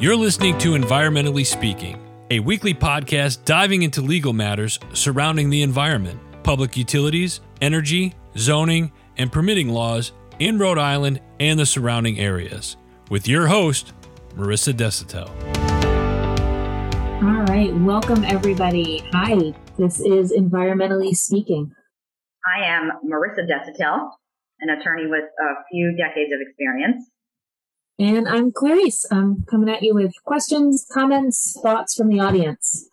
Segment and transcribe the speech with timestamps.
[0.00, 6.18] You're listening to Environmentally Speaking, a weekly podcast diving into legal matters surrounding the environment,
[6.42, 12.78] public utilities, energy, zoning, and permitting laws in Rhode Island and the surrounding areas.
[13.10, 13.92] With your host,
[14.36, 15.28] Marissa Desautel.
[17.22, 19.02] All right, welcome everybody.
[19.12, 21.72] Hi, this is Environmentally Speaking.
[22.56, 24.08] I am Marissa Desautel,
[24.62, 27.06] an attorney with a few decades of experience.
[28.00, 29.04] And I'm Clarice.
[29.12, 32.88] I'm coming at you with questions, comments, thoughts from the audience.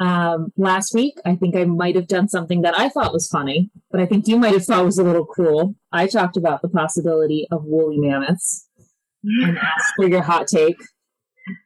[0.00, 3.70] Um, last week, I think I might have done something that I thought was funny,
[3.92, 5.76] but I think you might have thought was a little cruel.
[5.92, 8.68] I talked about the possibility of woolly mammoths
[9.22, 10.80] and asked for your hot take.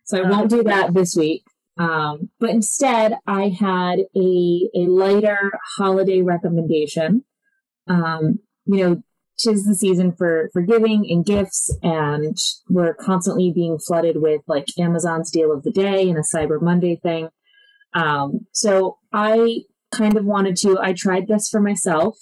[0.04, 1.44] So I won't do that this week.
[1.78, 7.24] Um, but instead, I had a, a lighter holiday recommendation.
[7.88, 9.02] Um, you know,
[9.38, 12.36] tis the season for for giving and gifts and
[12.68, 16.96] we're constantly being flooded with like amazon's deal of the day and a cyber monday
[16.96, 17.28] thing.
[17.94, 19.60] Um, so i
[19.92, 22.16] kind of wanted to i tried this for myself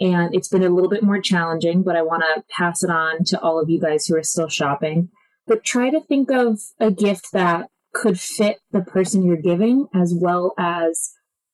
[0.00, 3.24] and it's been a little bit more challenging but i want to pass it on
[3.24, 5.10] to all of you guys who are still shopping.
[5.46, 10.14] But try to think of a gift that could fit the person you're giving as
[10.16, 11.12] well as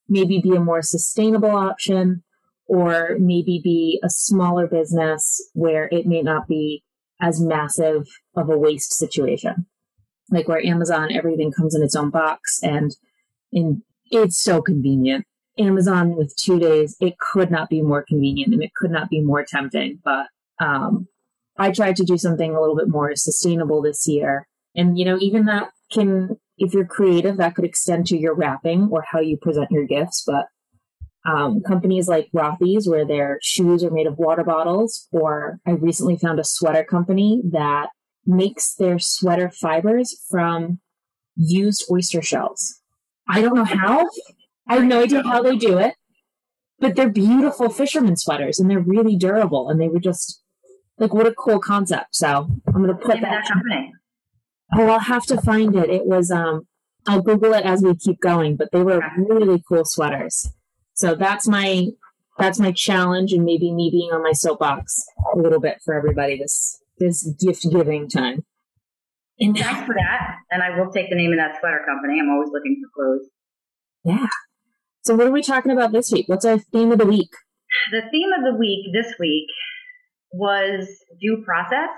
[0.08, 2.22] maybe be a more sustainable option
[2.70, 6.84] or maybe be a smaller business where it may not be
[7.20, 9.66] as massive of a waste situation.
[10.30, 12.94] Like where Amazon, everything comes in its own box and
[13.50, 13.82] in
[14.12, 15.26] it's so convenient.
[15.58, 19.20] Amazon with two days, it could not be more convenient and it could not be
[19.20, 19.98] more tempting.
[20.04, 20.26] But
[20.60, 21.08] um,
[21.58, 24.46] I tried to do something a little bit more sustainable this year.
[24.76, 28.90] And, you know, even that can, if you're creative, that could extend to your wrapping
[28.92, 30.22] or how you present your gifts.
[30.24, 30.46] But
[31.26, 36.16] um, companies like Rothy's, where their shoes are made of water bottles, or I recently
[36.16, 37.88] found a sweater company that
[38.26, 40.80] makes their sweater fibers from
[41.36, 42.80] used oyster shells.
[43.28, 44.08] I don't know how.
[44.68, 45.94] I have no idea how they do it,
[46.78, 49.68] but they're beautiful fisherman sweaters and they're really durable.
[49.68, 50.42] And they were just
[50.98, 52.14] like, what a cool concept.
[52.14, 53.46] So I'm going to put that.
[53.46, 53.92] company.
[54.76, 55.90] Oh, I'll have to find it.
[55.90, 56.66] It was, um,
[57.06, 60.52] I'll Google it as we keep going, but they were really cool sweaters.
[61.00, 61.86] So that's my
[62.38, 65.02] that's my challenge and maybe me being on my soapbox
[65.34, 68.44] a little bit for everybody this this gift giving time.
[69.38, 70.36] And thanks for that.
[70.50, 72.20] And I will take the name of that sweater company.
[72.20, 73.30] I'm always looking for clothes.
[74.04, 74.26] Yeah.
[75.00, 76.28] So what are we talking about this week?
[76.28, 77.30] What's our theme of the week?
[77.92, 79.48] The theme of the week this week
[80.34, 80.86] was
[81.18, 81.88] due process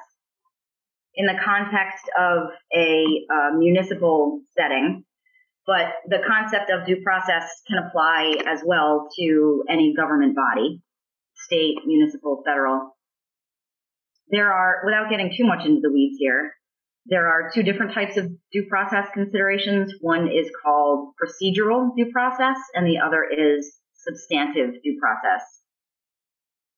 [1.17, 5.05] in the context of a uh, municipal setting
[5.67, 10.83] but the concept of due process can apply as well to any government body,
[11.35, 12.97] state, municipal, federal.
[14.31, 16.53] There are, without getting too much into the weeds here,
[17.07, 19.93] there are two different types of due process considerations.
[20.01, 25.43] One is called procedural due process and the other is substantive due process.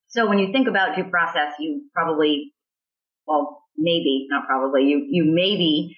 [0.08, 2.54] So when you think about due process, you probably,
[3.26, 5.96] well, maybe, not probably, you, you maybe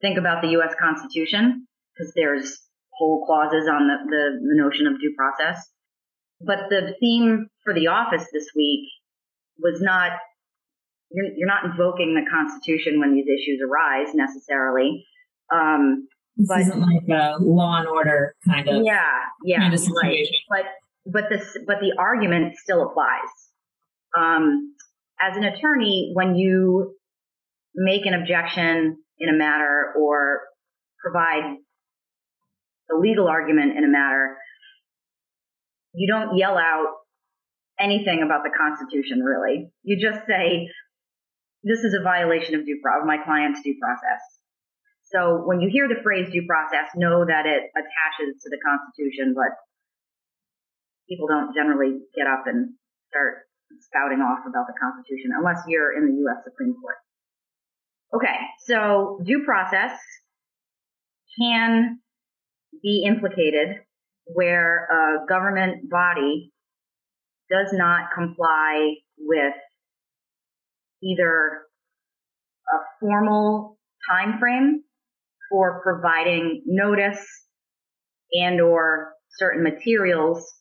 [0.00, 0.74] think about the U.S.
[0.80, 1.66] Constitution
[2.00, 2.58] because there's
[2.92, 5.68] whole clauses on the, the, the notion of due process.
[6.40, 8.88] But the theme for the office this week
[9.58, 10.12] was not
[11.12, 15.04] you're, you're not invoking the Constitution when these issues arise necessarily.
[15.52, 16.06] Um,
[16.36, 19.10] this but, isn't like a law and order kind of yeah
[19.44, 20.26] yeah kind of right.
[20.48, 20.64] But
[21.06, 23.28] but this but the argument still applies.
[24.16, 24.74] Um,
[25.20, 26.94] as an attorney, when you
[27.74, 30.40] make an objection in a matter or
[31.02, 31.56] provide
[32.90, 34.36] the legal argument in a matter,
[35.94, 37.00] you don't yell out
[37.78, 39.70] anything about the Constitution, really.
[39.82, 40.68] You just say,
[41.62, 44.20] this is a violation of due of my client's due process.
[45.10, 49.34] So when you hear the phrase due process, know that it attaches to the Constitution,
[49.34, 49.54] but
[51.08, 52.74] people don't generally get up and
[53.10, 56.44] start spouting off about the Constitution unless you're in the U.S.
[56.44, 56.96] Supreme Court.
[58.14, 59.98] Okay, so due process
[61.40, 61.98] can
[62.82, 63.76] be implicated
[64.24, 66.52] where a government body
[67.50, 69.54] does not comply with
[71.02, 71.62] either
[72.72, 73.78] a formal
[74.08, 74.82] time frame
[75.50, 77.26] for providing notice
[78.32, 80.52] and or certain materials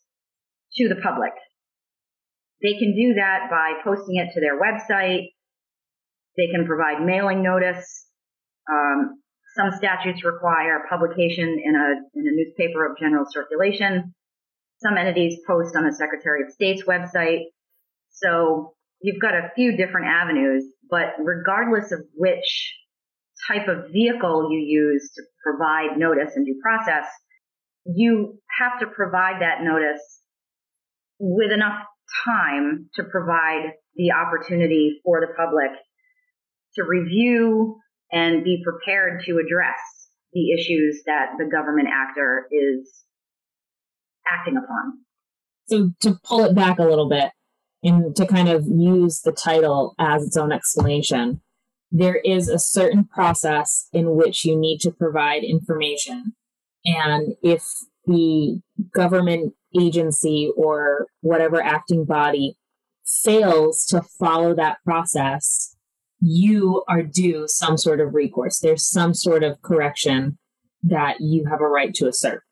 [0.76, 1.32] to the public.
[2.62, 5.28] They can do that by posting it to their website.
[6.38, 8.06] They can provide mailing notice.
[8.70, 9.22] Um,
[9.56, 14.13] some statutes require publication in a, in a newspaper of general circulation.
[14.81, 17.46] Some entities post on the Secretary of State's website.
[18.12, 22.75] So you've got a few different avenues, but regardless of which
[23.48, 27.06] type of vehicle you use to provide notice and due process,
[27.86, 30.02] you have to provide that notice
[31.18, 31.81] with enough
[32.25, 35.72] time to provide the opportunity for the public
[36.75, 37.78] to review
[38.12, 39.80] and be prepared to address
[40.34, 43.04] the issues that the government actor is
[44.32, 45.00] acting upon.
[45.68, 47.32] So to pull it back a little bit
[47.84, 51.42] and to kind of use the title as its own explanation,
[51.92, 56.34] there is a certain process in which you need to provide information.
[56.86, 57.64] And if
[58.06, 58.62] the
[58.94, 62.58] government agency or whatever acting body
[63.06, 65.76] fails to follow that process,
[66.21, 68.60] you are due some sort of recourse.
[68.60, 70.38] There's some sort of correction
[70.83, 72.44] that you have a right to assert.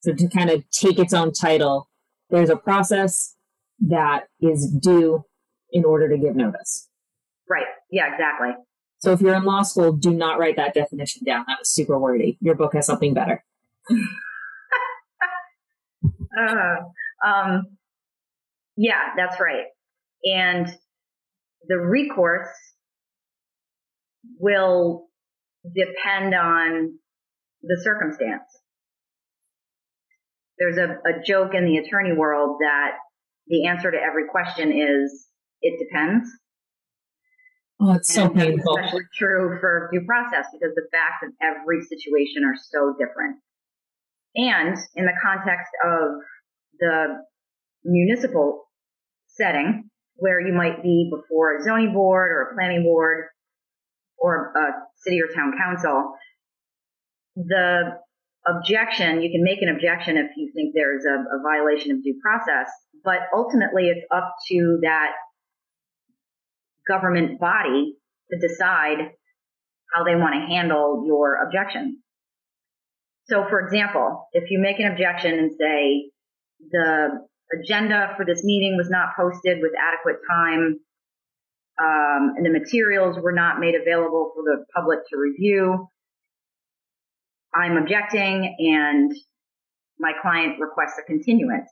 [0.00, 1.88] So to kind of take its own title,
[2.30, 3.34] there's a process
[3.80, 5.24] that is due
[5.72, 6.88] in order to give notice.
[7.48, 7.66] Right.
[7.90, 8.50] Yeah, exactly.
[8.98, 11.44] So if you're in law school, do not write that definition down.
[11.46, 12.36] That was super wordy.
[12.40, 13.44] Your book has something better.
[16.38, 16.76] uh,
[17.24, 17.62] um,
[18.76, 19.66] yeah, that's right.
[20.24, 20.68] And
[21.68, 22.48] the recourse
[24.38, 25.08] will
[25.74, 26.98] depend on
[27.62, 28.44] the circumstance.
[30.58, 32.92] There's a, a joke in the attorney world that
[33.46, 35.26] the answer to every question is
[35.62, 36.28] it depends.
[37.80, 38.76] Oh, it's so painful.
[38.76, 43.36] especially true for due process because the facts of every situation are so different.
[44.34, 46.08] And in the context of
[46.80, 47.18] the
[47.84, 48.64] municipal
[49.28, 53.26] setting, where you might be before a zoning board or a planning board
[54.18, 54.72] or a
[55.02, 56.12] city or town council,
[57.36, 57.98] the
[58.46, 62.18] objection, you can make an objection if you think there's a, a violation of due
[62.22, 62.68] process,
[63.04, 65.12] but ultimately it's up to that
[66.88, 67.94] government body
[68.30, 69.12] to decide
[69.92, 71.98] how they want to handle your objection.
[73.28, 76.10] So for example, if you make an objection and say
[76.70, 77.26] the
[77.60, 80.78] agenda for this meeting was not posted with adequate time,
[81.80, 85.88] um, and the materials were not made available for the public to review,
[87.54, 89.12] I'm objecting and
[89.98, 91.70] my client requests a continuance.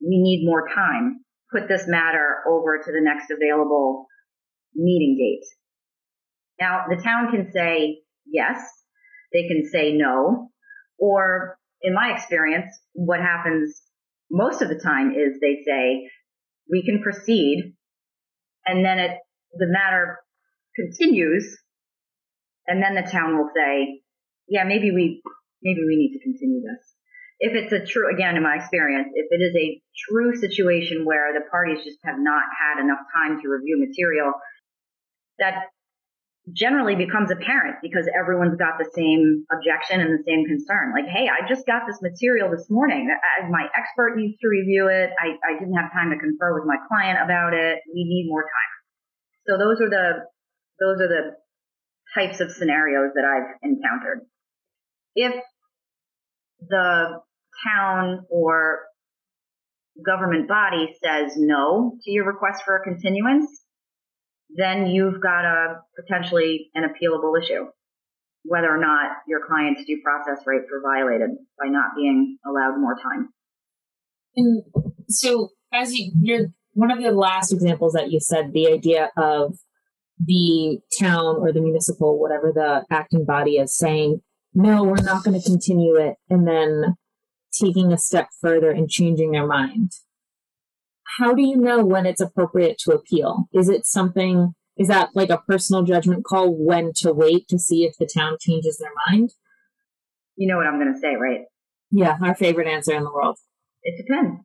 [0.00, 1.20] We need more time.
[1.52, 4.06] Put this matter over to the next available
[4.74, 5.46] meeting date.
[6.60, 8.60] Now, the town can say yes,
[9.32, 10.50] they can say no,
[10.98, 13.82] or in my experience, what happens
[14.30, 16.08] most of the time is they say,
[16.70, 17.74] we can proceed,
[18.64, 19.18] and then it,
[19.52, 20.18] the matter
[20.76, 21.58] continues,
[22.66, 24.02] and then the town will say,
[24.48, 25.22] yeah, maybe we,
[25.62, 26.94] maybe we need to continue this.
[27.40, 31.32] If it's a true, again, in my experience, if it is a true situation where
[31.34, 34.32] the parties just have not had enough time to review material,
[35.38, 35.66] that
[36.50, 40.90] generally becomes apparent because everyone's got the same objection and the same concern.
[40.90, 43.10] Like, hey, I just got this material this morning.
[43.50, 45.10] My expert needs to review it.
[45.18, 47.78] I, I didn't have time to confer with my client about it.
[47.94, 48.71] We need more time.
[49.46, 50.12] So those are the
[50.80, 51.36] those are the
[52.14, 54.26] types of scenarios that I've encountered.
[55.14, 55.34] If
[56.68, 57.20] the
[57.66, 58.80] town or
[60.04, 63.46] government body says no to your request for a continuance,
[64.54, 67.66] then you've got a potentially an appealable issue,
[68.44, 72.96] whether or not your client's due process rights were violated by not being allowed more
[72.96, 73.28] time.
[74.36, 74.62] And
[75.08, 79.58] so, as you, you're one of the last examples that you said, the idea of
[80.24, 84.20] the town or the municipal, whatever the acting body is saying,
[84.54, 86.96] no, we're not going to continue it, and then
[87.58, 89.92] taking a step further and changing their mind
[91.18, 93.48] how do you know when it's appropriate to appeal?
[93.52, 97.84] Is it something, is that like a personal judgment call when to wait to see
[97.84, 99.30] if the town changes their mind?
[100.36, 101.42] You know what I'm going to say, right?
[101.90, 103.38] Yeah, our favorite answer in the world.
[103.82, 104.40] It depends.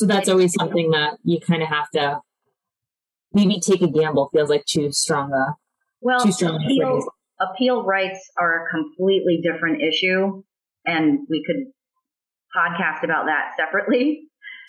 [0.00, 2.20] So that's always something that you kind of have to
[3.34, 5.56] maybe take a gamble feels like too strong a
[6.00, 7.04] well, too strong appeal,
[7.38, 10.42] appeal rights are a completely different issue
[10.86, 11.66] and we could
[12.56, 14.22] podcast about that separately.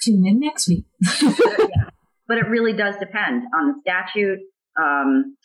[0.03, 0.83] Tune in next week.
[2.27, 4.39] But it really does depend on the statute,
[4.81, 5.35] um,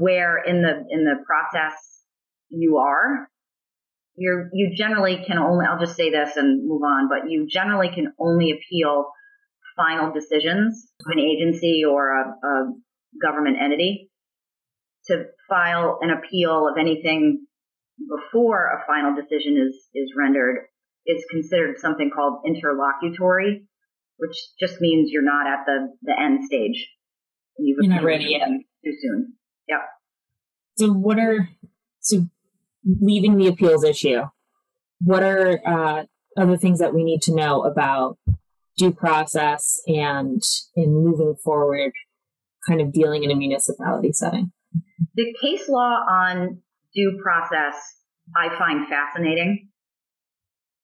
[0.00, 1.74] where in the in the process
[2.48, 3.28] you are.
[4.16, 7.90] You're you generally can only I'll just say this and move on, but you generally
[7.94, 9.06] can only appeal
[9.76, 12.72] final decisions of an agency or a, a
[13.22, 14.10] government entity.
[15.08, 17.46] To file an appeal of anything
[18.08, 20.66] before a final decision is is rendered
[21.06, 23.68] is considered something called interlocutory
[24.18, 26.88] which just means you're not at the, the end stage.
[27.58, 28.48] You've you're not ready yet.
[28.84, 29.34] Too soon.
[29.68, 29.80] Yep.
[30.78, 31.48] So what are
[32.00, 32.26] so
[32.86, 34.22] leaving the appeals issue,
[35.00, 36.04] what are uh,
[36.36, 38.18] other things that we need to know about
[38.76, 40.42] due process and
[40.74, 41.92] in moving forward,
[42.66, 44.52] kind of dealing in a municipality setting?
[45.14, 46.62] The case law on
[46.94, 47.74] due process
[48.36, 49.68] I find fascinating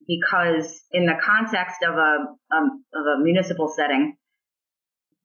[0.06, 2.16] because in the context of a
[2.54, 4.16] um, of a municipal setting,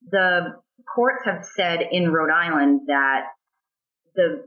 [0.09, 0.55] the
[0.95, 3.25] courts have said in Rhode Island that
[4.15, 4.45] the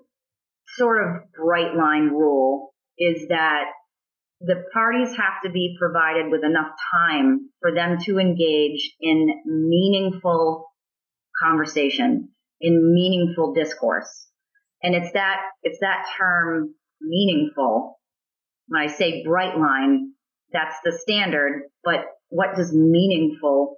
[0.76, 3.64] sort of bright line rule is that
[4.40, 10.66] the parties have to be provided with enough time for them to engage in meaningful
[11.42, 14.28] conversation, in meaningful discourse.
[14.82, 17.98] And it's that, it's that term meaningful.
[18.68, 20.12] When I say bright line,
[20.52, 23.76] that's the standard, but what does meaningful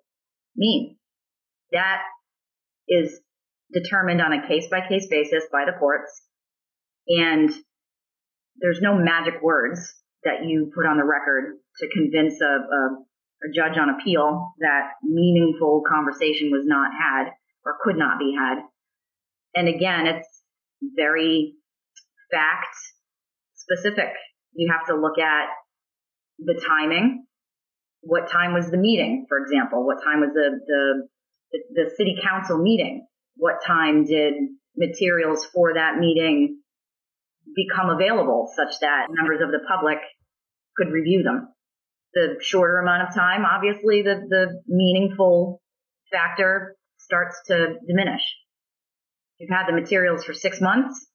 [0.56, 0.96] mean?
[1.72, 2.02] That
[2.88, 3.18] is
[3.72, 6.22] determined on a case by case basis by the courts.
[7.08, 7.50] And
[8.60, 9.94] there's no magic words
[10.24, 12.96] that you put on the record to convince a, a,
[13.44, 17.30] a judge on appeal that meaningful conversation was not had
[17.64, 18.58] or could not be had.
[19.54, 20.28] And again, it's
[20.96, 21.54] very
[22.30, 22.74] fact
[23.54, 24.10] specific.
[24.54, 25.48] You have to look at
[26.38, 27.26] the timing.
[28.02, 29.84] What time was the meeting, for example?
[29.86, 33.06] What time was the, the, the city council meeting?
[33.36, 34.34] What time did
[34.76, 36.61] materials for that meeting
[37.54, 39.98] become available such that members of the public
[40.76, 41.48] could review them?
[42.14, 45.62] The shorter amount of time, obviously the, the meaningful
[46.12, 48.22] factor starts to diminish.
[49.38, 51.08] You've had the materials for six months,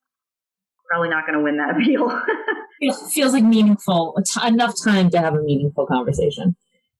[0.88, 2.22] probably not going to win that appeal.
[2.80, 6.56] it feels like meaningful, enough time to have a meaningful conversation.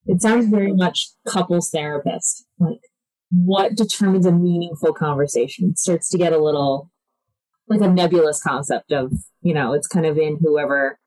[0.06, 2.46] It sounds very much couples therapist.
[2.60, 2.80] Like,
[3.32, 5.72] what determines a meaningful conversation?
[5.72, 6.90] It starts to get a little
[7.68, 11.00] like a nebulous concept of, you know, it's kind of in whoever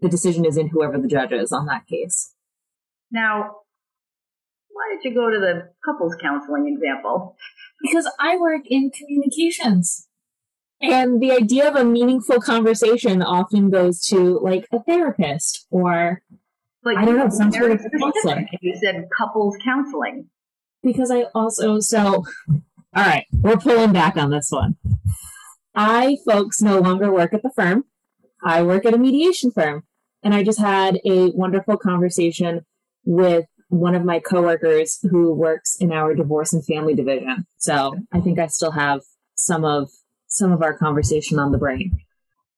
[0.00, 2.34] the decision is in whoever the judge is on that case.
[3.10, 3.56] Now,
[4.70, 7.36] why did you go to the couples counseling example?
[7.82, 10.08] Because I work in communications.
[10.80, 16.22] And the idea of a meaningful conversation often goes to like a therapist or
[16.84, 18.46] but I don't know, some sort of counseling.
[18.60, 20.28] You said couples counseling.
[20.82, 22.64] Because I also, so, all
[22.94, 24.76] right, we're pulling back on this one.
[25.78, 27.84] I, folks, no longer work at the firm.
[28.44, 29.84] I work at a mediation firm.
[30.24, 32.66] And I just had a wonderful conversation
[33.04, 37.46] with one of my coworkers who works in our divorce and family division.
[37.58, 39.02] So I think I still have
[39.36, 39.88] some of
[40.26, 42.00] some of our conversation on the brain.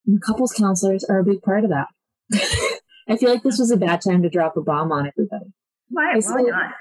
[0.06, 1.88] And couples counselors are a big part of that.
[3.06, 5.52] I feel like this was a bad time to drop a bomb on everybody.
[5.90, 6.72] Why, I still, why not?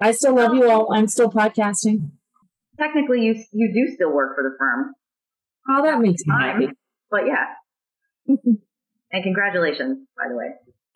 [0.00, 0.90] I still love you all.
[0.90, 2.12] I'm still podcasting.
[2.80, 4.94] Technically, you you do still work for the firm.
[5.68, 6.68] Oh, that makes me happy.
[7.10, 8.34] But yeah.
[9.12, 10.48] and congratulations, by the way.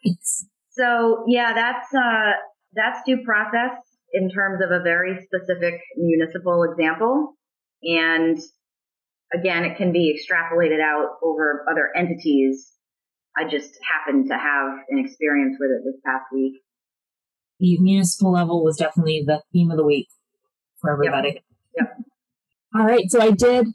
[0.04, 0.46] Thanks.
[0.70, 2.32] So yeah, that's uh,
[2.75, 3.78] that's due process
[4.12, 7.35] in terms of a very specific municipal example.
[7.82, 8.38] And
[9.32, 12.73] again, it can be extrapolated out over other entities.
[13.37, 16.54] I just happened to have an experience with it this past week.
[17.58, 20.08] The municipal level was definitely the theme of the week
[20.80, 21.42] for everybody.
[21.76, 21.88] Yep.
[21.88, 21.96] yep.
[22.75, 23.11] All right.
[23.11, 23.66] So I did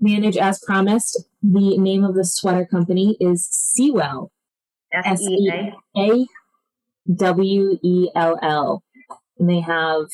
[0.00, 1.24] manage as promised.
[1.42, 4.32] The name of the sweater company is Seawell.
[4.92, 6.26] S E A
[7.14, 8.82] W E L L.
[9.38, 10.06] And they have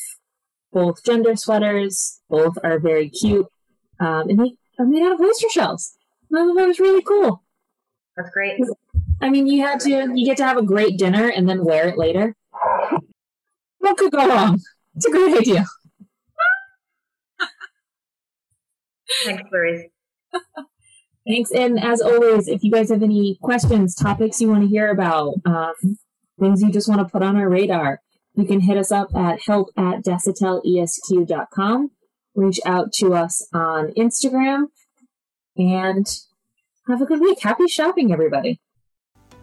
[0.71, 2.21] both gender sweaters.
[2.29, 3.47] Both are very cute.
[3.99, 5.97] Um, and they are made out of oyster shells.
[6.29, 7.43] That was really cool.
[8.15, 8.59] That's great.
[9.21, 11.87] I mean, you had to, you get to have a great dinner and then wear
[11.87, 12.35] it later.
[13.79, 14.59] What could go wrong?
[14.95, 15.65] It's a great idea.
[19.25, 19.89] Thanks, Clarice.
[21.27, 21.51] Thanks.
[21.51, 25.35] And as always, if you guys have any questions, topics you want to hear about,
[25.45, 25.73] um,
[26.39, 28.01] things you just want to put on our radar,
[28.35, 31.91] you can hit us up at help at desautelesq.com.
[32.35, 34.67] Reach out to us on Instagram
[35.57, 36.05] and
[36.87, 37.39] have a good week.
[37.41, 38.61] Happy shopping, everybody.